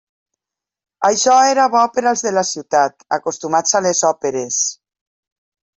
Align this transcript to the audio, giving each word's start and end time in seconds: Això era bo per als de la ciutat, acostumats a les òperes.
Això 1.09 1.35
era 1.49 1.67
bo 1.75 1.83
per 1.99 2.05
als 2.13 2.25
de 2.29 2.33
la 2.39 2.45
ciutat, 2.55 3.07
acostumats 3.19 3.79
a 3.81 3.87
les 3.89 4.05
òperes. 4.15 4.63